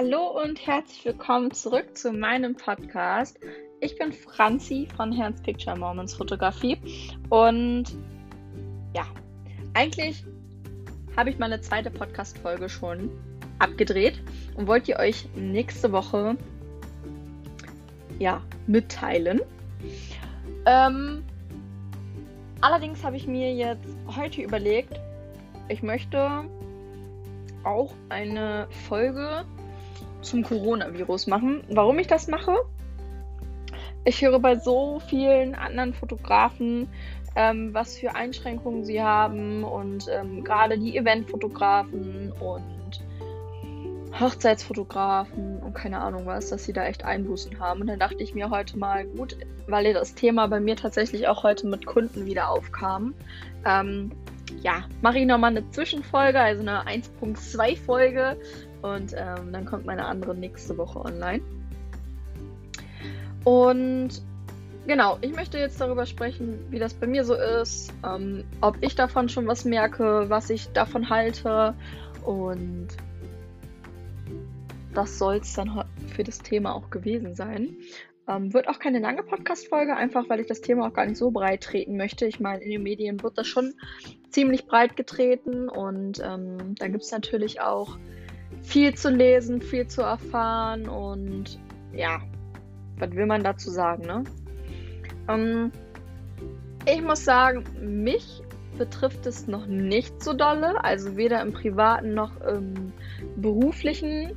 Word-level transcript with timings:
Hallo 0.00 0.40
und 0.44 0.64
herzlich 0.64 1.04
willkommen 1.06 1.50
zurück 1.50 1.98
zu 1.98 2.12
meinem 2.12 2.54
Podcast. 2.54 3.36
Ich 3.80 3.98
bin 3.98 4.12
Franzi 4.12 4.86
von 4.96 5.10
Herrns 5.10 5.42
Picture 5.42 5.76
Moments 5.76 6.14
Fotografie 6.14 6.76
und 7.30 7.86
ja, 8.94 9.04
eigentlich 9.74 10.24
habe 11.16 11.30
ich 11.30 11.38
meine 11.40 11.60
zweite 11.62 11.90
Podcast-Folge 11.90 12.68
schon 12.68 13.10
abgedreht 13.58 14.22
und 14.54 14.68
wollt 14.68 14.86
ihr 14.86 15.00
euch 15.00 15.28
nächste 15.34 15.90
Woche 15.90 16.36
ja 18.20 18.40
mitteilen. 18.68 19.40
Ähm, 20.64 21.24
allerdings 22.60 23.02
habe 23.02 23.16
ich 23.16 23.26
mir 23.26 23.52
jetzt 23.52 23.88
heute 24.16 24.42
überlegt, 24.42 25.00
ich 25.68 25.82
möchte 25.82 26.44
auch 27.64 27.92
eine 28.10 28.68
Folge 28.86 29.44
zum 30.22 30.42
Coronavirus 30.42 31.26
machen. 31.26 31.62
Warum 31.68 31.98
ich 31.98 32.06
das 32.06 32.28
mache? 32.28 32.56
Ich 34.04 34.22
höre 34.22 34.38
bei 34.38 34.56
so 34.56 35.00
vielen 35.00 35.54
anderen 35.54 35.92
Fotografen, 35.92 36.88
ähm, 37.36 37.74
was 37.74 37.98
für 37.98 38.14
Einschränkungen 38.14 38.84
sie 38.84 39.02
haben 39.02 39.64
und 39.64 40.06
ähm, 40.10 40.44
gerade 40.44 40.78
die 40.78 40.96
Eventfotografen 40.96 42.32
und 42.40 42.64
Hochzeitsfotografen 44.18 45.58
und 45.60 45.74
keine 45.74 46.00
Ahnung 46.00 46.26
was, 46.26 46.48
dass 46.48 46.64
sie 46.64 46.72
da 46.72 46.86
echt 46.86 47.04
Einbußen 47.04 47.60
haben. 47.60 47.82
Und 47.82 47.88
dann 47.88 47.98
dachte 47.98 48.22
ich 48.22 48.34
mir 48.34 48.50
heute 48.50 48.78
mal, 48.78 49.04
gut, 49.04 49.36
weil 49.66 49.92
das 49.92 50.14
Thema 50.14 50.48
bei 50.48 50.60
mir 50.60 50.76
tatsächlich 50.76 51.28
auch 51.28 51.42
heute 51.42 51.66
mit 51.66 51.86
Kunden 51.86 52.26
wieder 52.26 52.48
aufkam, 52.48 53.14
ähm, 53.64 54.12
ja, 54.62 54.84
mache 55.02 55.18
ich 55.18 55.26
nochmal 55.26 55.50
eine 55.50 55.70
Zwischenfolge, 55.70 56.40
also 56.40 56.62
eine 56.62 56.86
1.2 56.86 57.76
Folge 57.76 58.36
und 58.82 59.14
ähm, 59.16 59.52
dann 59.52 59.64
kommt 59.64 59.86
meine 59.86 60.06
andere 60.06 60.34
nächste 60.34 60.76
Woche 60.76 61.00
online. 61.00 61.42
Und 63.44 64.22
genau, 64.86 65.18
ich 65.20 65.34
möchte 65.34 65.58
jetzt 65.58 65.80
darüber 65.80 66.06
sprechen, 66.06 66.58
wie 66.70 66.78
das 66.78 66.94
bei 66.94 67.06
mir 67.06 67.24
so 67.24 67.34
ist, 67.34 67.92
ähm, 68.04 68.44
ob 68.60 68.76
ich 68.80 68.94
davon 68.94 69.28
schon 69.28 69.46
was 69.46 69.64
merke, 69.64 70.28
was 70.28 70.50
ich 70.50 70.68
davon 70.72 71.08
halte 71.08 71.74
und 72.24 72.88
das 74.94 75.18
soll 75.18 75.36
es 75.36 75.54
dann 75.54 75.84
für 76.08 76.24
das 76.24 76.38
Thema 76.38 76.74
auch 76.74 76.90
gewesen 76.90 77.34
sein. 77.34 77.76
Ähm, 78.28 78.52
wird 78.52 78.68
auch 78.68 78.78
keine 78.78 78.98
lange 78.98 79.22
Podcast-Folge, 79.22 79.96
einfach 79.96 80.28
weil 80.28 80.40
ich 80.40 80.46
das 80.46 80.60
Thema 80.60 80.88
auch 80.88 80.92
gar 80.92 81.06
nicht 81.06 81.16
so 81.16 81.30
breit 81.30 81.62
treten 81.62 81.96
möchte. 81.96 82.26
Ich 82.26 82.40
meine, 82.40 82.62
in 82.62 82.70
den 82.70 82.82
Medien 82.82 83.22
wird 83.22 83.38
das 83.38 83.46
schon 83.46 83.74
ziemlich 84.28 84.66
breit 84.66 84.96
getreten 84.96 85.68
und 85.68 86.20
ähm, 86.22 86.74
da 86.78 86.88
gibt 86.88 87.04
es 87.04 87.10
natürlich 87.10 87.60
auch 87.60 87.96
viel 88.62 88.94
zu 88.94 89.10
lesen, 89.10 89.60
viel 89.60 89.86
zu 89.86 90.02
erfahren 90.02 90.88
und 90.88 91.58
ja, 91.92 92.20
was 92.98 93.10
will 93.12 93.26
man 93.26 93.42
dazu 93.42 93.70
sagen, 93.70 94.04
ne? 94.04 94.24
Ähm, 95.28 95.72
ich 96.86 97.02
muss 97.02 97.24
sagen, 97.24 97.64
mich 97.80 98.42
betrifft 98.78 99.26
es 99.26 99.46
noch 99.46 99.66
nicht 99.66 100.22
so 100.22 100.32
dolle, 100.32 100.82
also 100.82 101.16
weder 101.16 101.42
im 101.42 101.52
privaten 101.52 102.14
noch 102.14 102.40
im 102.40 102.92
beruflichen. 103.36 104.36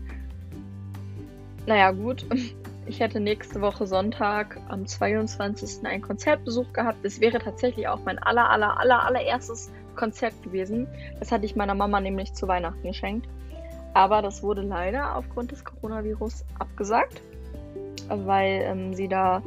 Naja, 1.66 1.92
gut. 1.92 2.26
Ich 2.88 3.00
hätte 3.00 3.20
nächste 3.20 3.62
Woche 3.62 3.86
Sonntag 3.86 4.60
am 4.68 4.88
22. 4.88 5.86
einen 5.86 6.02
Konzertbesuch 6.02 6.74
gehabt. 6.74 7.06
Das 7.06 7.22
wäre 7.22 7.38
tatsächlich 7.38 7.88
auch 7.88 8.00
mein 8.04 8.18
aller, 8.18 8.50
aller, 8.50 8.78
aller, 8.80 9.06
allererstes 9.06 9.72
Konzert 9.96 10.34
gewesen. 10.44 10.88
Das 11.20 11.32
hatte 11.32 11.46
ich 11.46 11.56
meiner 11.56 11.76
Mama 11.76 12.02
nämlich 12.02 12.34
zu 12.34 12.48
Weihnachten 12.48 12.82
geschenkt. 12.82 13.30
Aber 13.94 14.22
das 14.22 14.42
wurde 14.42 14.62
leider 14.62 15.16
aufgrund 15.16 15.52
des 15.52 15.66
Coronavirus 15.66 16.46
abgesagt, 16.60 17.22
weil 18.08 18.62
ähm, 18.64 18.94
sie 18.94 19.08
da 19.08 19.44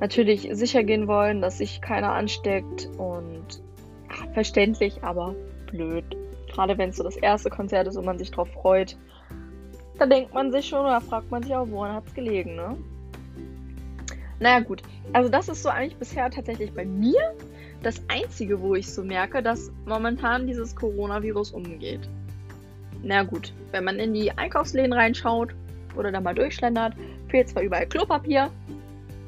natürlich 0.00 0.48
sicher 0.52 0.82
gehen 0.82 1.08
wollen, 1.08 1.40
dass 1.40 1.58
sich 1.58 1.80
keiner 1.80 2.12
ansteckt 2.12 2.88
und 2.98 3.62
ja, 4.08 4.32
verständlich, 4.32 5.02
aber 5.02 5.34
blöd. 5.70 6.04
Gerade 6.48 6.78
wenn 6.78 6.90
es 6.90 6.96
so 6.96 7.02
das 7.02 7.16
erste 7.16 7.50
Konzert 7.50 7.86
ist 7.86 7.96
und 7.96 8.04
man 8.04 8.18
sich 8.18 8.30
drauf 8.30 8.48
freut, 8.48 8.96
da 9.98 10.06
denkt 10.06 10.34
man 10.34 10.52
sich 10.52 10.68
schon 10.68 10.80
oder 10.80 11.00
fragt 11.00 11.30
man 11.30 11.42
sich 11.42 11.54
auch, 11.54 11.68
woran 11.70 11.94
hat 11.94 12.06
es 12.06 12.14
gelegen, 12.14 12.54
ne? 12.54 12.76
Naja, 14.38 14.60
gut. 14.60 14.82
Also, 15.12 15.30
das 15.30 15.48
ist 15.48 15.62
so 15.62 15.70
eigentlich 15.70 15.96
bisher 15.96 16.30
tatsächlich 16.30 16.72
bei 16.74 16.84
mir 16.84 17.34
das 17.82 18.02
Einzige, 18.08 18.60
wo 18.60 18.74
ich 18.74 18.92
so 18.92 19.02
merke, 19.02 19.42
dass 19.42 19.70
momentan 19.86 20.46
dieses 20.46 20.76
Coronavirus 20.76 21.52
umgeht. 21.52 22.08
Na 23.02 23.22
gut, 23.22 23.52
wenn 23.72 23.84
man 23.84 23.98
in 23.98 24.14
die 24.14 24.30
Einkaufsläden 24.32 24.92
reinschaut 24.92 25.54
oder 25.96 26.12
da 26.12 26.20
mal 26.20 26.34
durchschlendert, 26.34 26.94
fehlt 27.28 27.48
zwar 27.48 27.62
überall 27.62 27.86
Klopapier. 27.86 28.50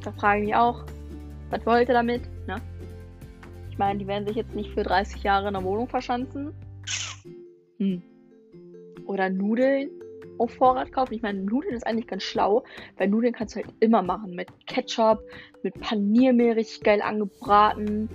Da 0.03 0.13
frage 0.13 0.41
ich 0.41 0.47
mich 0.47 0.55
auch, 0.55 0.85
was 1.51 1.65
wollt 1.67 1.89
ihr 1.89 1.95
damit? 1.95 2.23
Ne? 2.47 2.57
Ich 3.71 3.79
meine, 3.79 3.99
die 3.99 4.07
werden 4.07 4.27
sich 4.27 4.37
jetzt 4.37 4.55
nicht 4.55 4.73
für 4.73 4.83
30 4.83 5.23
Jahre 5.23 5.49
in 5.49 5.55
der 5.55 5.65
Wohnung 5.65 5.89
verschanzen. 5.89 6.53
Hm. 7.79 8.03
Oder 9.07 9.31
Nudeln 9.31 9.91
auf 10.39 10.53
Vorrat 10.53 10.93
kaufen. 10.93 11.15
Ich 11.15 11.23
meine, 11.23 11.43
Nudeln 11.43 11.75
ist 11.75 11.87
eigentlich 11.87 12.07
ganz 12.07 12.23
schlau, 12.23 12.65
weil 12.97 13.09
Nudeln 13.09 13.33
kannst 13.33 13.55
du 13.55 13.61
halt 13.61 13.75
immer 13.81 14.03
machen. 14.03 14.35
Mit 14.35 14.49
Ketchup, 14.67 15.21
mit 15.63 15.75
Paniermehl 15.81 16.53
richtig 16.53 16.83
geil 16.83 17.03
angebraten, 17.03 18.09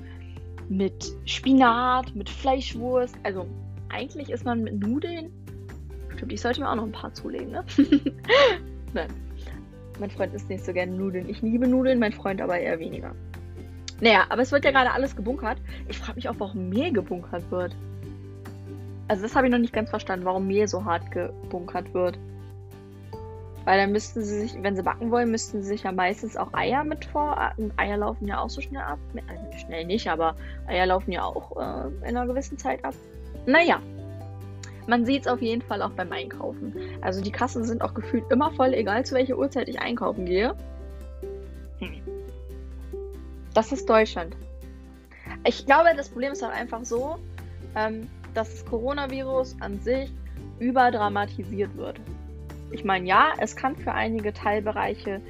mit 0.69 1.13
Spinat, 1.25 2.15
mit 2.15 2.29
Fleischwurst. 2.29 3.15
Also 3.23 3.45
eigentlich 3.89 4.29
ist 4.29 4.45
man 4.45 4.63
mit 4.63 4.79
Nudeln 4.79 5.31
Stimmt, 6.23 6.34
ich 6.35 6.41
sollte 6.41 6.61
mir 6.61 6.69
auch 6.72 6.75
noch 6.75 6.85
ein 6.85 6.91
paar 6.94 7.13
zulegen, 7.13 7.51
ne? 7.51 7.66
Nein. 8.94 9.09
Mein 10.00 10.09
Freund 10.09 10.34
isst 10.34 10.47
nicht 10.47 10.63
so 10.63 10.72
gerne 10.72 10.94
Nudeln. 10.94 11.28
Ich 11.28 11.41
liebe 11.41 11.67
Nudeln, 11.67 12.00
mein 12.00 12.13
Freund 12.13 12.41
aber 12.41 12.57
eher 12.57 12.79
weniger. 12.79 13.13
Naja, 14.00 14.23
aber 14.29 14.41
es 14.41 14.53
wird 14.53 14.63
ja 14.63 14.72
gerade 14.72 14.91
alles 14.91 15.17
gebunkert. 15.17 15.57
Ich 15.89 15.97
frage 15.97 16.16
mich 16.16 16.29
auch, 16.29 16.35
warum 16.38 16.69
Mehl 16.69 16.94
gebunkert 16.94 17.51
wird. 17.51 17.75
Also 19.09 19.23
das 19.23 19.35
habe 19.35 19.47
ich 19.47 19.51
noch 19.51 19.59
nicht 19.59 19.73
ganz 19.73 19.89
verstanden, 19.89 20.23
warum 20.23 20.47
Mehl 20.47 20.66
so 20.66 20.85
hart 20.85 21.12
gebunkert 21.12 21.94
wird. 21.94 22.17
Weil 23.66 23.79
dann 23.79 23.91
müssten 23.91 24.22
sie 24.23 24.47
sich, 24.47 24.63
wenn 24.63 24.78
sie 24.78 24.83
backen 24.83 25.12
wollen, 25.12 25.29
müssten 25.29 25.62
sie 25.62 25.67
sich 25.67 25.83
ja 25.83 25.91
meistens 25.91 26.38
auch 26.38 26.53
Eier 26.53 26.85
mit 26.85 27.03
vor. 27.03 27.51
Und 27.57 27.78
Eier 27.78 27.97
laufen 27.97 28.28
ja 28.28 28.39
auch 28.39 28.50
so 28.50 28.62
schnell 28.62 28.83
ab. 28.83 29.00
Also 29.28 29.66
schnell 29.66 29.83
nicht, 29.83 30.09
aber 30.09 30.38
Eier 30.67 30.85
laufen 30.85 31.12
ja 31.12 31.25
auch 31.25 31.57
äh, 31.57 32.07
in 32.07 32.16
einer 32.16 32.28
gewissen 32.28 32.57
Zeit 32.57 32.85
ab. 32.85 32.94
Naja, 33.45 33.81
man 34.88 35.05
sieht 35.05 35.21
es 35.21 35.27
auf 35.27 35.41
jeden 35.41 35.61
Fall 35.61 35.81
auch 35.81 35.91
beim 35.91 36.11
Einkaufen. 36.11 36.75
Also 37.01 37.21
die 37.21 37.31
Kassen 37.31 37.63
sind 37.63 37.81
auch 37.81 37.94
gefühlt 37.94 38.29
immer 38.31 38.51
voll, 38.51 38.73
egal 38.73 39.05
zu 39.05 39.16
welcher 39.16 39.38
Uhrzeit 39.38 39.69
ich 39.69 39.79
einkaufen 39.79 40.25
gehe. 40.25 40.55
Hm. 41.79 42.01
Das 43.53 43.71
ist 43.71 43.89
Deutschland. 43.89 44.35
Ich 45.45 45.66
glaube, 45.66 45.89
das 45.95 46.09
Problem 46.09 46.31
ist 46.31 46.44
auch 46.44 46.51
einfach 46.51 46.83
so, 46.83 47.17
ähm, 47.75 48.07
dass 48.33 48.51
das 48.51 48.66
Coronavirus 48.66 49.57
an 49.59 49.79
sich 49.79 50.11
überdramatisiert 50.59 51.75
wird. 51.77 52.00
Ich 52.71 52.83
meine, 52.83 53.07
ja, 53.07 53.33
es 53.38 53.55
kann 53.55 53.75
für 53.75 53.94
einige 53.94 54.33
Teilbereiche 54.33 55.21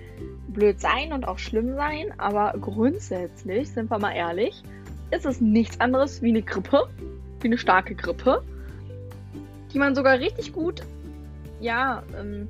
blöd 0.47 0.80
sein 0.80 1.12
und 1.12 1.28
auch 1.28 1.40
schlimm 1.40 1.75
sein, 1.75 2.14
aber 2.18 2.53
grundsätzlich, 2.59 3.70
sind 3.72 3.91
wir 3.91 4.00
mal 4.00 4.14
ehrlich, 4.14 4.64
ist 5.12 5.25
es 5.25 5.41
nichts 5.41 5.80
anderes 5.80 6.22
wie 6.22 6.30
eine 6.30 6.41
Grippe, 6.41 6.88
wie 7.41 7.47
eine 7.47 7.58
starke 7.58 7.96
Grippe 7.96 8.44
die 9.73 9.79
man 9.79 9.95
sogar 9.95 10.19
richtig 10.19 10.53
gut, 10.53 10.81
ja, 11.59 12.03
ähm, 12.17 12.47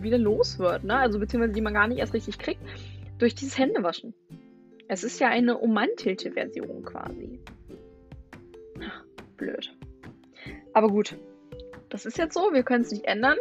wieder 0.00 0.18
los 0.18 0.58
wird, 0.58 0.84
ne? 0.84 0.96
Also 0.96 1.18
beziehungsweise 1.18 1.54
die 1.54 1.60
man 1.60 1.74
gar 1.74 1.88
nicht 1.88 1.98
erst 1.98 2.14
richtig 2.14 2.38
kriegt, 2.38 2.60
durch 3.18 3.34
dieses 3.34 3.58
Händewaschen. 3.58 4.14
Es 4.88 5.04
ist 5.04 5.20
ja 5.20 5.28
eine 5.28 5.58
ummantelte 5.58 6.32
Version 6.32 6.82
quasi. 6.84 7.40
Ach, 8.82 9.04
blöd. 9.36 9.72
Aber 10.72 10.88
gut, 10.88 11.16
das 11.88 12.06
ist 12.06 12.18
jetzt 12.18 12.34
so, 12.34 12.52
wir 12.52 12.62
können 12.62 12.82
es 12.82 12.90
nicht 12.90 13.04
ändern. 13.04 13.36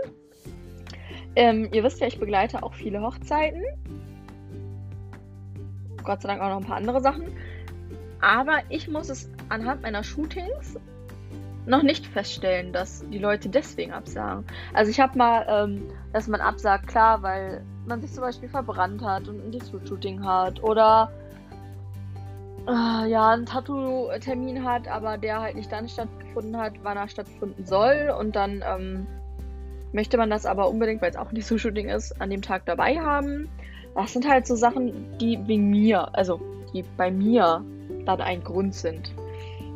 Ähm, 1.36 1.70
ihr 1.72 1.84
wisst 1.84 2.02
ja, 2.02 2.08
ich 2.08 2.20
begleite 2.20 2.64
auch 2.64 2.74
viele 2.74 3.02
Hochzeiten. 3.02 3.64
Gott 6.04 6.22
sei 6.22 6.30
Dank 6.30 6.42
auch 6.42 6.50
noch 6.50 6.58
ein 6.58 6.66
paar 6.66 6.78
andere 6.78 7.02
Sachen. 7.02 7.32
Aber 8.20 8.60
ich 8.70 8.88
muss 8.88 9.10
es 9.10 9.30
anhand 9.48 9.82
meiner 9.82 10.04
Shootings 10.04 10.78
noch 11.70 11.84
nicht 11.84 12.08
feststellen, 12.08 12.74
dass 12.74 13.06
die 13.10 13.20
Leute 13.20 13.48
deswegen 13.48 13.94
absagen. 13.94 14.44
Also 14.74 14.92
ich 14.92 15.00
habe 15.00 15.18
mal, 15.18 15.46
ähm, 15.48 15.84
dass 16.12 16.28
man 16.28 16.42
absagt, 16.42 16.88
klar, 16.88 17.22
weil 17.22 17.64
man 17.86 18.02
sich 18.02 18.12
zum 18.12 18.24
Beispiel 18.24 18.50
verbrannt 18.50 19.04
hat 19.04 19.28
und 19.28 19.40
ein 19.40 19.52
Disco-Shooting 19.52 20.26
hat 20.26 20.62
oder 20.64 21.12
äh, 22.68 23.10
ja, 23.10 23.30
einen 23.32 23.46
Tattoo-Termin 23.46 24.66
hat, 24.66 24.88
aber 24.88 25.18
der 25.18 25.42
halt 25.42 25.56
nicht 25.56 25.72
dann 25.72 25.88
stattgefunden 25.88 26.58
hat, 26.58 26.74
wann 26.82 26.98
er 26.98 27.08
stattfinden 27.08 27.66
soll 27.66 28.14
und 28.20 28.36
dann 28.36 28.64
ähm, 28.68 29.08
möchte 29.94 30.18
man 30.18 30.30
das 30.30 30.46
aber 30.46 30.70
unbedingt, 30.70 31.02
weil 31.02 31.12
es 31.12 31.18
auch 31.18 31.30
ein 31.30 31.36
Disco-Shooting 31.36 31.90
ist, 31.90 32.20
an 32.20 32.32
dem 32.32 32.42
Tag 32.42 32.66
dabei 32.66 33.00
haben. 33.00 33.48
Das 33.96 34.14
sind 34.14 34.28
halt 34.28 34.48
so 34.48 34.56
Sachen, 34.56 35.18
die 35.20 35.40
wegen 35.48 35.70
mir, 35.70 36.16
also 36.16 36.42
die 36.74 36.84
bei 36.98 37.12
mir 37.12 37.64
dann 38.06 38.22
ein 38.22 38.44
Grund 38.44 38.74
sind 38.74 39.14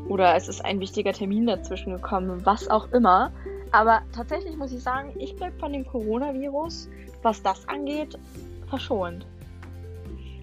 oder 0.10 0.36
es 0.36 0.48
ist 0.48 0.64
ein 0.64 0.80
wichtiger 0.80 1.14
Termin 1.14 1.46
dazwischen 1.46 1.94
gekommen, 1.94 2.46
was 2.46 2.68
auch 2.70 2.92
immer. 2.92 3.32
Aber 3.72 4.02
tatsächlich 4.14 4.56
muss 4.58 4.72
ich 4.72 4.84
sagen, 4.84 5.14
ich 5.18 5.36
bleibe 5.36 5.58
von 5.60 5.74
dem 5.74 5.86
Coronavirus, 5.86 6.90
was 7.22 7.42
das 7.42 7.68
angeht, 7.68 8.18
verschont. 8.68 9.26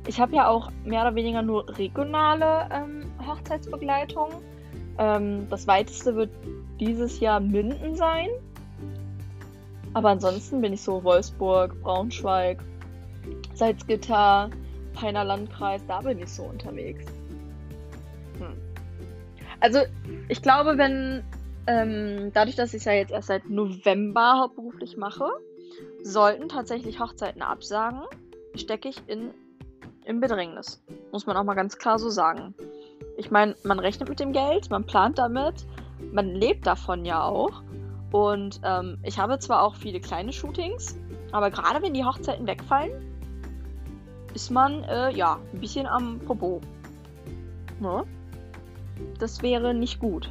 Ich 0.06 0.20
habe 0.20 0.34
ja 0.34 0.48
auch 0.48 0.70
mehr 0.84 1.02
oder 1.02 1.14
weniger 1.14 1.42
nur 1.42 1.68
regionale 1.78 2.68
ähm, 2.72 3.04
Hochzeitsbegleitung. 3.24 4.30
Ähm, 4.98 5.46
das 5.50 5.66
weiteste 5.66 6.16
wird 6.16 6.30
dieses 6.80 7.20
Jahr 7.20 7.38
Minden 7.38 7.94
sein. 7.94 8.28
Aber 9.92 10.10
ansonsten 10.10 10.60
bin 10.60 10.72
ich 10.72 10.82
so 10.82 11.04
Wolfsburg, 11.04 11.80
Braunschweig, 11.82 12.58
Salzgitter, 13.54 14.50
Peiner 14.94 15.24
Landkreis, 15.24 15.82
da 15.86 16.00
bin 16.00 16.18
ich 16.18 16.28
so 16.28 16.44
unterwegs. 16.44 17.04
Also, 19.60 19.80
ich 20.28 20.42
glaube, 20.42 20.78
wenn, 20.78 21.22
ähm, 21.66 22.30
dadurch, 22.32 22.56
dass 22.56 22.74
ich 22.74 22.78
es 22.78 22.84
ja 22.84 22.92
jetzt 22.92 23.12
erst 23.12 23.28
seit 23.28 23.48
November 23.48 24.38
hauptberuflich 24.40 24.96
mache, 24.96 25.28
sollten 26.02 26.48
tatsächlich 26.48 26.98
Hochzeiten 26.98 27.42
absagen, 27.42 28.02
stecke 28.54 28.88
ich 28.88 29.02
in, 29.06 29.30
in 30.04 30.20
Bedrängnis. 30.20 30.82
Muss 31.12 31.26
man 31.26 31.36
auch 31.36 31.44
mal 31.44 31.54
ganz 31.54 31.78
klar 31.78 31.98
so 31.98 32.08
sagen. 32.08 32.54
Ich 33.16 33.30
meine, 33.30 33.54
man 33.64 33.78
rechnet 33.78 34.08
mit 34.08 34.20
dem 34.20 34.32
Geld, 34.32 34.70
man 34.70 34.84
plant 34.84 35.18
damit, 35.18 35.66
man 36.12 36.26
lebt 36.26 36.66
davon 36.66 37.04
ja 37.04 37.22
auch. 37.22 37.62
Und 38.12 38.60
ähm, 38.64 38.98
ich 39.04 39.18
habe 39.18 39.38
zwar 39.38 39.62
auch 39.62 39.76
viele 39.76 40.00
kleine 40.00 40.32
Shootings, 40.32 40.98
aber 41.32 41.50
gerade 41.50 41.82
wenn 41.82 41.94
die 41.94 42.04
Hochzeiten 42.04 42.46
wegfallen, 42.46 42.92
ist 44.34 44.50
man 44.50 44.84
äh, 44.84 45.12
ja 45.12 45.38
ein 45.52 45.60
bisschen 45.60 45.86
am 45.86 46.18
Popo. 46.20 46.60
Ne? 47.78 48.04
Das 49.18 49.42
wäre 49.42 49.74
nicht 49.74 50.00
gut. 50.00 50.30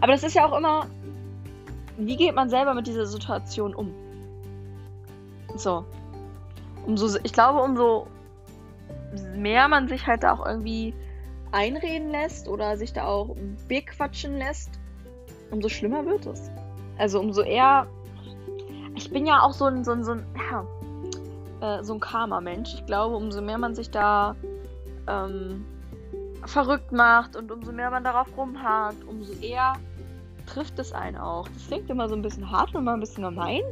Aber 0.00 0.12
das 0.12 0.24
ist 0.24 0.34
ja 0.34 0.46
auch 0.46 0.56
immer, 0.56 0.86
wie 1.96 2.16
geht 2.16 2.34
man 2.34 2.50
selber 2.50 2.74
mit 2.74 2.86
dieser 2.86 3.06
Situation 3.06 3.74
um? 3.74 3.92
So. 5.56 5.84
Umso, 6.86 7.18
ich 7.22 7.32
glaube, 7.32 7.60
umso 7.60 8.08
mehr 9.34 9.68
man 9.68 9.88
sich 9.88 10.06
halt 10.06 10.22
da 10.22 10.32
auch 10.32 10.44
irgendwie 10.44 10.94
einreden 11.52 12.10
lässt 12.10 12.48
oder 12.48 12.76
sich 12.76 12.92
da 12.92 13.04
auch 13.04 13.36
bequatschen 13.68 14.38
lässt, 14.38 14.70
umso 15.50 15.68
schlimmer 15.68 16.04
wird 16.04 16.26
es. 16.26 16.50
Also 16.98 17.20
umso 17.20 17.42
eher. 17.42 17.86
Ich 18.94 19.10
bin 19.10 19.26
ja 19.26 19.40
auch 19.40 19.52
so 19.52 19.66
ein, 19.66 19.84
so 19.84 19.92
ein, 19.92 20.04
so 20.04 20.12
ein, 20.12 20.26
ja, 20.50 20.66
äh, 21.78 21.84
so 21.84 21.94
ein 21.94 22.00
Karma-Mensch. 22.00 22.74
Ich 22.74 22.86
glaube, 22.86 23.16
umso 23.16 23.40
mehr 23.40 23.58
man 23.58 23.74
sich 23.74 23.90
da 23.90 24.34
ähm, 25.08 25.64
verrückt 26.46 26.92
macht 26.92 27.36
und 27.36 27.50
umso 27.50 27.72
mehr 27.72 27.90
man 27.90 28.04
darauf 28.04 28.26
rumhakt, 28.36 29.04
umso 29.04 29.32
eher 29.34 29.74
trifft 30.46 30.78
es 30.78 30.92
einen 30.92 31.16
auch. 31.16 31.48
Das 31.48 31.66
klingt 31.68 31.88
immer 31.88 32.08
so 32.08 32.14
ein 32.14 32.22
bisschen 32.22 32.50
hart 32.50 32.74
und 32.74 32.82
immer 32.82 32.94
ein 32.94 33.00
bisschen 33.00 33.22
gemein, 33.22 33.62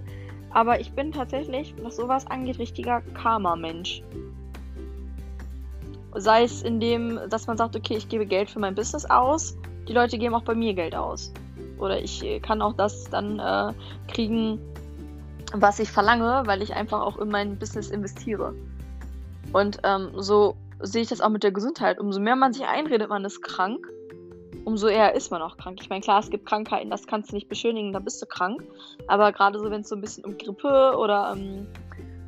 aber 0.50 0.80
ich 0.80 0.92
bin 0.92 1.12
tatsächlich, 1.12 1.74
was 1.82 1.96
sowas 1.96 2.26
angeht, 2.26 2.58
richtiger 2.58 3.00
Karma-Mensch. 3.14 4.02
Sei 6.14 6.42
es 6.42 6.62
in 6.62 6.80
dem, 6.80 7.20
dass 7.28 7.46
man 7.46 7.56
sagt, 7.56 7.76
okay, 7.76 7.96
ich 7.96 8.08
gebe 8.08 8.26
Geld 8.26 8.50
für 8.50 8.58
mein 8.58 8.74
Business 8.74 9.04
aus, 9.04 9.56
die 9.86 9.92
Leute 9.92 10.18
geben 10.18 10.34
auch 10.34 10.42
bei 10.42 10.54
mir 10.54 10.74
Geld 10.74 10.94
aus. 10.94 11.32
Oder 11.78 12.00
ich 12.02 12.24
kann 12.42 12.62
auch 12.62 12.74
das 12.74 13.04
dann 13.10 13.38
äh, 13.38 13.72
kriegen, 14.08 14.58
was 15.54 15.78
ich 15.78 15.90
verlange, 15.90 16.42
weil 16.46 16.62
ich 16.62 16.74
einfach 16.74 17.00
auch 17.00 17.18
in 17.18 17.28
mein 17.28 17.58
Business 17.58 17.90
investiere. 17.90 18.54
Und 19.52 19.78
ähm, 19.84 20.10
so 20.16 20.56
sehe 20.82 21.02
ich 21.02 21.08
das 21.08 21.20
auch 21.20 21.28
mit 21.28 21.42
der 21.42 21.52
Gesundheit. 21.52 21.98
Umso 21.98 22.20
mehr 22.20 22.36
man 22.36 22.52
sich 22.52 22.64
einredet, 22.64 23.08
man 23.08 23.24
ist 23.24 23.42
krank, 23.42 23.86
umso 24.64 24.88
eher 24.88 25.14
ist 25.14 25.30
man 25.30 25.42
auch 25.42 25.56
krank. 25.56 25.78
Ich 25.80 25.88
meine, 25.88 26.00
klar, 26.00 26.20
es 26.20 26.30
gibt 26.30 26.46
Krankheiten, 26.46 26.90
das 26.90 27.06
kannst 27.06 27.30
du 27.30 27.34
nicht 27.34 27.48
beschönigen, 27.48 27.92
da 27.92 27.98
bist 27.98 28.20
du 28.22 28.26
krank. 28.26 28.62
Aber 29.06 29.32
gerade 29.32 29.58
so, 29.58 29.70
wenn 29.70 29.82
es 29.82 29.88
so 29.88 29.94
ein 29.94 30.00
bisschen 30.00 30.24
um 30.24 30.38
Grippe 30.38 30.96
oder 30.96 31.34
ähm, 31.36 31.66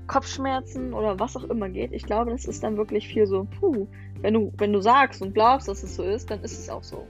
Kopfschmerzen 0.06 0.92
oder 0.92 1.18
was 1.18 1.36
auch 1.36 1.44
immer 1.44 1.68
geht, 1.68 1.92
ich 1.92 2.04
glaube, 2.04 2.30
das 2.30 2.44
ist 2.44 2.62
dann 2.62 2.76
wirklich 2.76 3.08
viel 3.08 3.26
so, 3.26 3.46
puh, 3.60 3.86
wenn 4.20 4.34
du, 4.34 4.52
wenn 4.58 4.72
du 4.72 4.80
sagst 4.80 5.22
und 5.22 5.34
glaubst, 5.34 5.68
dass 5.68 5.82
es 5.82 5.96
so 5.96 6.02
ist, 6.02 6.30
dann 6.30 6.40
ist 6.42 6.58
es 6.58 6.68
auch 6.68 6.82
so. 6.82 7.06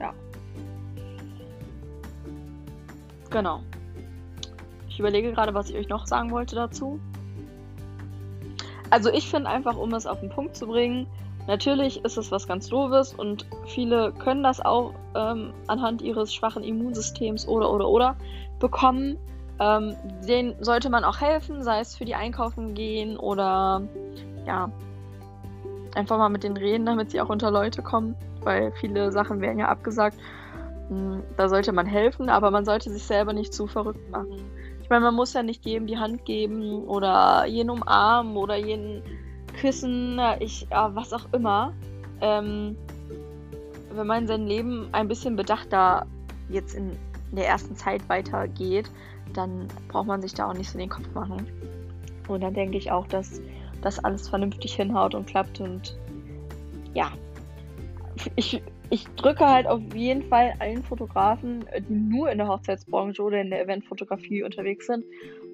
Ja. 0.00 0.12
Genau. 3.30 3.62
Ich 4.88 4.98
überlege 4.98 5.32
gerade, 5.32 5.52
was 5.54 5.68
ich 5.68 5.76
euch 5.76 5.88
noch 5.88 6.06
sagen 6.06 6.30
wollte 6.30 6.56
dazu. 6.56 6.98
Also 8.90 9.10
ich 9.10 9.28
finde 9.28 9.48
einfach, 9.48 9.76
um 9.76 9.92
es 9.94 10.06
auf 10.06 10.20
den 10.20 10.30
Punkt 10.30 10.56
zu 10.56 10.66
bringen, 10.66 11.06
natürlich 11.46 12.04
ist 12.04 12.16
es 12.16 12.30
was 12.30 12.46
ganz 12.46 12.68
Doofes 12.68 13.14
und 13.14 13.46
viele 13.66 14.12
können 14.12 14.42
das 14.42 14.60
auch 14.60 14.92
ähm, 15.14 15.52
anhand 15.66 16.02
ihres 16.02 16.32
schwachen 16.32 16.62
Immunsystems 16.62 17.46
oder 17.46 17.72
oder 17.72 17.88
oder 17.88 18.16
bekommen. 18.58 19.18
Ähm, 19.58 19.96
denen 20.28 20.54
sollte 20.62 20.90
man 20.90 21.04
auch 21.04 21.20
helfen, 21.20 21.62
sei 21.62 21.80
es 21.80 21.96
für 21.96 22.04
die 22.04 22.14
Einkaufen 22.14 22.74
gehen 22.74 23.16
oder 23.16 23.82
ja, 24.46 24.70
einfach 25.94 26.18
mal 26.18 26.28
mit 26.28 26.44
denen 26.44 26.58
reden, 26.58 26.84
damit 26.84 27.10
sie 27.10 27.20
auch 27.20 27.30
unter 27.30 27.50
Leute 27.50 27.82
kommen, 27.82 28.14
weil 28.42 28.72
viele 28.72 29.10
Sachen 29.12 29.40
werden 29.40 29.58
ja 29.58 29.68
abgesagt. 29.68 30.18
Hm, 30.88 31.22
da 31.36 31.48
sollte 31.48 31.72
man 31.72 31.86
helfen, 31.86 32.28
aber 32.28 32.50
man 32.50 32.64
sollte 32.64 32.90
sich 32.90 33.04
selber 33.04 33.32
nicht 33.32 33.54
zu 33.54 33.66
verrückt 33.66 34.10
machen. 34.10 34.44
Ich 34.86 34.90
meine, 34.90 35.06
man 35.06 35.16
muss 35.16 35.32
ja 35.32 35.42
nicht 35.42 35.66
jedem 35.66 35.88
die 35.88 35.98
Hand 35.98 36.24
geben 36.26 36.84
oder 36.84 37.44
jeden 37.44 37.70
umarmen 37.70 38.36
oder 38.36 38.54
jeden 38.54 39.02
küssen, 39.60 40.20
ich, 40.38 40.68
ja, 40.70 40.94
was 40.94 41.12
auch 41.12 41.26
immer. 41.32 41.72
Ähm, 42.20 42.76
wenn 43.90 44.06
man 44.06 44.28
sein 44.28 44.46
Leben 44.46 44.88
ein 44.92 45.08
bisschen 45.08 45.34
bedachter 45.34 46.06
jetzt 46.48 46.76
in 46.76 46.96
der 47.32 47.48
ersten 47.48 47.74
Zeit 47.74 48.08
weitergeht, 48.08 48.88
dann 49.34 49.66
braucht 49.88 50.06
man 50.06 50.22
sich 50.22 50.34
da 50.34 50.48
auch 50.48 50.54
nicht 50.54 50.70
so 50.70 50.78
den 50.78 50.88
Kopf 50.88 51.12
machen. 51.14 51.44
Und 52.28 52.42
dann 52.42 52.54
denke 52.54 52.78
ich 52.78 52.92
auch, 52.92 53.08
dass 53.08 53.40
das 53.82 53.98
alles 53.98 54.28
vernünftig 54.28 54.76
hinhaut 54.76 55.16
und 55.16 55.26
klappt. 55.26 55.60
Und 55.60 55.98
ja, 56.94 57.10
ich, 58.36 58.62
ich 58.90 59.04
drücke 59.16 59.46
halt 59.46 59.66
auf 59.66 59.80
jeden 59.94 60.22
Fall 60.22 60.54
allen 60.58 60.82
Fotografen, 60.82 61.64
die 61.88 61.94
nur 61.94 62.30
in 62.30 62.38
der 62.38 62.48
Hochzeitsbranche 62.48 63.22
oder 63.22 63.40
in 63.40 63.50
der 63.50 63.62
Eventfotografie 63.62 64.42
unterwegs 64.42 64.86
sind, 64.86 65.04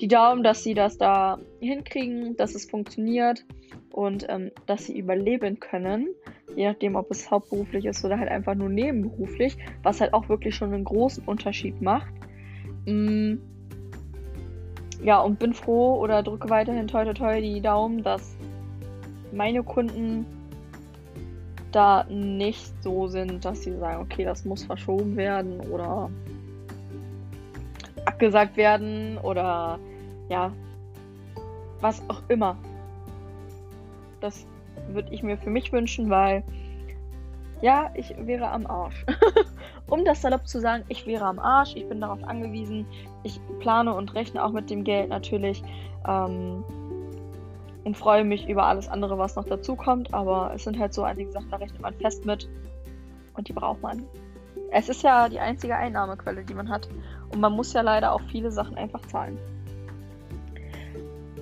die 0.01 0.09
Daumen, 0.09 0.43
dass 0.43 0.63
sie 0.63 0.75
das 0.75 0.99
da 0.99 1.39
hinkriegen, 1.61 2.37
dass 2.37 2.55
es 2.55 2.69
funktioniert 2.69 3.45
und 3.91 4.27
ähm, 4.29 4.51
dass 4.67 4.85
sie 4.85 4.99
überleben 4.99 5.61
können. 5.61 6.09
Je 6.55 6.67
nachdem, 6.67 6.97
ob 6.97 7.11
es 7.11 7.31
hauptberuflich 7.31 7.87
ist 7.87 8.05
oder 8.05 8.19
halt 8.19 8.29
einfach 8.29 8.55
nur 8.55 8.69
nebenberuflich, 8.69 9.57
was 9.83 10.01
halt 10.01 10.13
auch 10.13 10.29
wirklich 10.29 10.55
schon 10.55 10.75
einen 10.75 10.85
großen 10.85 11.25
Unterschied 11.25 11.81
macht. 11.81 12.13
Mm, 12.85 13.37
ja, 15.03 15.21
und 15.21 15.39
bin 15.39 15.55
froh 15.55 15.99
oder 16.01 16.23
drücke 16.23 16.51
weiterhin 16.51 16.87
toi 16.87 17.05
toi 17.05 17.15
toi 17.15 17.41
die 17.41 17.61
Daumen, 17.61 18.03
dass 18.03 18.37
meine 19.33 19.63
Kunden 19.63 20.27
da 21.73 22.05
nicht 22.05 22.73
so 22.83 23.07
sind, 23.07 23.45
dass 23.45 23.63
sie 23.63 23.77
sagen, 23.77 24.03
okay, 24.03 24.25
das 24.25 24.45
muss 24.45 24.65
verschoben 24.65 25.17
werden 25.17 25.61
oder 25.61 26.11
abgesagt 28.05 28.57
werden 28.57 29.19
oder 29.19 29.79
ja, 30.29 30.53
was 31.81 32.03
auch 32.09 32.23
immer. 32.29 32.57
Das 34.21 34.47
würde 34.89 35.13
ich 35.13 35.23
mir 35.23 35.37
für 35.37 35.51
mich 35.51 35.73
wünschen, 35.73 36.11
weil 36.11 36.43
ja, 37.61 37.91
ich 37.95 38.15
wäre 38.19 38.49
am 38.49 38.67
Arsch. 38.67 39.07
um 39.89 40.05
das 40.05 40.21
salopp 40.21 40.49
zu 40.49 40.61
sagen, 40.61 40.85
ich 40.89 41.07
wäre 41.07 41.25
am 41.25 41.39
Arsch, 41.39 41.77
ich 41.77 41.89
bin 41.89 42.01
darauf 42.01 42.23
angewiesen, 42.25 42.87
ich 43.23 43.41
plane 43.61 43.95
und 43.95 44.15
rechne 44.15 44.45
auch 44.45 44.51
mit 44.51 44.69
dem 44.69 44.83
Geld 44.85 45.11
natürlich 45.11 45.63
ähm, 46.09 46.65
und 47.85 47.97
freue 47.97 48.25
mich 48.25 48.49
über 48.49 48.65
alles 48.65 48.89
andere, 48.89 49.19
was 49.19 49.37
noch 49.37 49.45
dazu 49.45 49.77
kommt, 49.77 50.13
aber 50.15 50.53
es 50.55 50.65
sind 50.65 50.79
halt 50.79 50.95
so 50.95 51.03
einige 51.03 51.33
Sachen, 51.33 51.51
da 51.51 51.57
rechnet 51.57 51.81
man 51.81 51.95
fest 51.95 52.25
mit 52.25 52.49
und 53.35 53.49
die 53.49 53.53
braucht 53.53 53.83
man. 53.83 54.05
Es 54.71 54.89
ist 54.89 55.03
ja 55.03 55.29
die 55.29 55.41
einzige 55.41 55.77
Einnahmequelle, 55.77 56.45
die 56.45 56.55
man 56.55 56.69
hat 56.69 56.89
und 57.31 57.41
man 57.41 57.53
muss 57.53 57.73
ja 57.73 57.83
leider 57.83 58.13
auch 58.13 58.23
viele 58.31 58.51
Sachen 58.51 58.77
einfach 58.77 59.03
zahlen. 59.07 59.39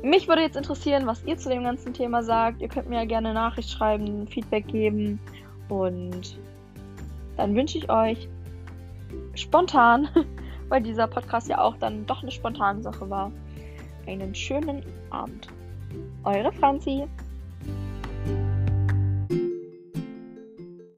Mich 0.03 0.29
würde 0.29 0.43
jetzt 0.43 0.57
interessieren, 0.57 1.07
was 1.07 1.23
ihr 1.25 1.37
zu 1.37 1.51
dem 1.51 1.63
ganzen 1.63 1.93
Thema 1.93 2.23
sagt. 2.23 2.63
Ihr 2.63 2.69
könnt 2.69 2.89
mir 2.89 2.97
ja 2.97 3.05
gerne 3.05 3.35
Nachricht 3.35 3.71
schreiben, 3.71 4.27
Feedback 4.27 4.67
geben 4.67 5.21
und 5.69 6.39
dann 7.37 7.55
wünsche 7.55 7.79
ich 7.79 7.91
euch 7.91 8.29
spontan, 9.35 10.09
weil 10.69 10.83
dieser 10.83 11.07
Podcast 11.07 11.49
ja 11.49 11.61
auch 11.61 11.77
dann 11.77 12.07
doch 12.07 12.23
eine 12.23 12.31
spontane 12.31 12.83
Sache 12.83 13.11
war, 13.11 13.31
einen 14.07 14.35
schönen 14.35 14.83
Abend. 15.11 15.49
Eure 16.25 16.53
Franzi. 16.53 17.09